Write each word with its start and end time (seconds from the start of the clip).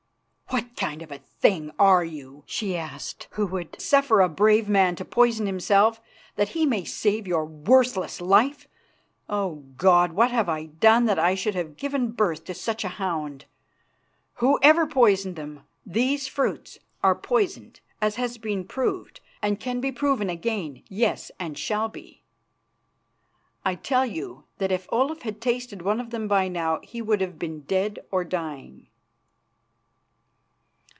"What 0.49 0.75
kind 0.75 1.01
of 1.01 1.11
a 1.13 1.19
thing 1.19 1.71
are 1.79 2.03
you," 2.03 2.43
she 2.45 2.75
asked, 2.75 3.27
"who 3.31 3.45
would 3.47 3.79
suffer 3.79 4.19
a 4.19 4.27
brave 4.27 4.67
man 4.67 4.95
to 4.97 5.05
poison 5.05 5.45
himself 5.45 6.01
that 6.35 6.49
he 6.49 6.65
may 6.65 6.83
save 6.83 7.25
your 7.25 7.45
worthless 7.45 8.19
life? 8.19 8.67
Oh! 9.29 9.63
God, 9.77 10.11
what 10.11 10.31
have 10.31 10.49
I 10.49 10.65
done 10.65 11.05
that 11.05 11.19
I 11.19 11.35
should 11.35 11.55
have 11.55 11.77
given 11.77 12.11
birth 12.11 12.43
to 12.45 12.53
such 12.53 12.83
a 12.83 12.87
hound? 12.89 13.45
Whoever 14.35 14.85
poisoned 14.85 15.37
them, 15.37 15.61
these 15.85 16.27
fruits 16.27 16.79
are 17.01 17.15
poisoned, 17.15 17.79
as 18.01 18.15
has 18.15 18.37
been 18.37 18.65
proved 18.65 19.21
and 19.41 19.57
can 19.59 19.79
be 19.79 19.91
proved 19.91 20.23
again, 20.27 20.83
yes, 20.89 21.31
and 21.39 21.57
shall 21.57 21.87
be. 21.87 22.23
I 23.63 23.75
tell 23.75 24.05
you 24.05 24.43
that 24.57 24.71
if 24.71 24.87
Olaf 24.89 25.21
had 25.21 25.39
tasted 25.39 25.81
one 25.83 26.01
of 26.01 26.09
them 26.09 26.27
by 26.27 26.49
now 26.49 26.81
he 26.83 27.01
would 27.01 27.21
have 27.21 27.39
been 27.39 27.61
dead 27.61 27.99
or 28.11 28.25
dying." 28.25 28.87